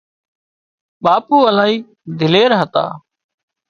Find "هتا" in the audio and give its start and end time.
2.61-2.85